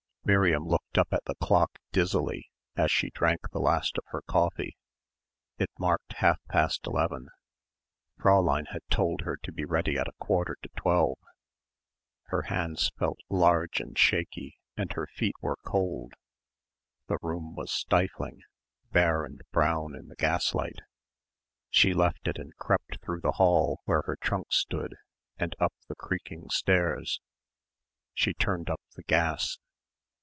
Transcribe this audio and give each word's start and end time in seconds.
Miriam 0.23 0.67
looked 0.67 0.99
up 0.99 1.07
at 1.11 1.25
the 1.25 1.33
clock 1.41 1.79
dizzily 1.91 2.51
as 2.75 2.91
she 2.91 3.09
drank 3.09 3.49
the 3.51 3.59
last 3.59 3.97
of 3.97 4.03
her 4.09 4.21
coffee. 4.21 4.77
It 5.57 5.71
marked 5.79 6.13
half 6.13 6.39
past 6.47 6.85
eleven. 6.85 7.27
Fräulein 8.19 8.67
had 8.67 8.83
told 8.91 9.21
her 9.21 9.35
to 9.37 9.51
be 9.51 9.65
ready 9.65 9.97
at 9.97 10.07
a 10.07 10.11
quarter 10.19 10.57
to 10.61 10.69
twelve. 10.77 11.17
Her 12.25 12.43
hands 12.43 12.91
felt 12.99 13.17
large 13.29 13.79
and 13.81 13.97
shaky 13.97 14.59
and 14.77 14.93
her 14.93 15.07
feet 15.07 15.33
were 15.41 15.57
cold. 15.65 16.13
The 17.07 17.17
room 17.23 17.55
was 17.55 17.71
stifling 17.71 18.41
bare 18.91 19.25
and 19.25 19.41
brown 19.51 19.95
in 19.95 20.07
the 20.09 20.15
gaslight. 20.15 20.81
She 21.71 21.93
left 21.95 22.27
it 22.27 22.37
and 22.37 22.55
crept 22.57 23.01
through 23.01 23.21
the 23.21 23.33
hall 23.33 23.81
where 23.85 24.03
her 24.03 24.17
trunk 24.17 24.53
stood 24.53 24.95
and 25.37 25.55
up 25.59 25.73
the 25.87 25.95
creaking 25.95 26.49
stairs. 26.51 27.19
She 28.13 28.33
turned 28.35 28.69
up 28.69 28.79
the 28.95 29.03
gas. 29.03 29.57